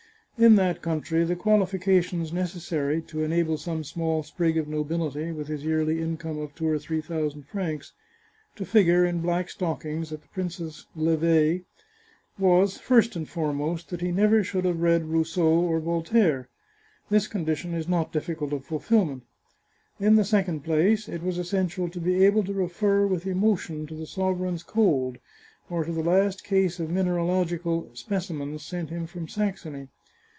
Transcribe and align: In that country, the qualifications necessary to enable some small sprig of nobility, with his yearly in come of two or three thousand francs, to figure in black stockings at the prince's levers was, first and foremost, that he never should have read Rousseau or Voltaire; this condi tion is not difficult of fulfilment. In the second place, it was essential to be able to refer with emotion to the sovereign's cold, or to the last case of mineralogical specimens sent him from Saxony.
In 0.37 0.55
that 0.55 0.81
country, 0.81 1.23
the 1.23 1.35
qualifications 1.35 2.33
necessary 2.33 2.99
to 3.03 3.21
enable 3.23 3.59
some 3.59 3.83
small 3.83 4.23
sprig 4.23 4.57
of 4.57 4.67
nobility, 4.67 5.31
with 5.31 5.47
his 5.49 5.63
yearly 5.63 6.01
in 6.01 6.17
come 6.17 6.39
of 6.39 6.55
two 6.55 6.67
or 6.67 6.79
three 6.79 6.99
thousand 6.99 7.43
francs, 7.45 7.91
to 8.55 8.65
figure 8.65 9.05
in 9.05 9.21
black 9.21 9.51
stockings 9.51 10.11
at 10.11 10.23
the 10.23 10.27
prince's 10.29 10.87
levers 10.95 11.59
was, 12.39 12.79
first 12.79 13.15
and 13.15 13.29
foremost, 13.29 13.91
that 13.91 14.01
he 14.01 14.11
never 14.11 14.43
should 14.43 14.65
have 14.65 14.81
read 14.81 15.05
Rousseau 15.05 15.47
or 15.59 15.79
Voltaire; 15.79 16.49
this 17.11 17.27
condi 17.27 17.55
tion 17.55 17.75
is 17.75 17.87
not 17.87 18.11
difficult 18.11 18.51
of 18.51 18.65
fulfilment. 18.65 19.21
In 19.99 20.15
the 20.15 20.25
second 20.25 20.61
place, 20.63 21.07
it 21.07 21.21
was 21.21 21.37
essential 21.37 21.87
to 21.87 21.99
be 21.99 22.25
able 22.25 22.43
to 22.45 22.53
refer 22.53 23.05
with 23.05 23.27
emotion 23.27 23.85
to 23.85 23.93
the 23.93 24.07
sovereign's 24.07 24.63
cold, 24.63 25.19
or 25.69 25.83
to 25.85 25.91
the 25.91 26.01
last 26.03 26.43
case 26.43 26.79
of 26.79 26.89
mineralogical 26.89 27.91
specimens 27.93 28.65
sent 28.65 28.89
him 28.89 29.05
from 29.05 29.27
Saxony. 29.27 29.89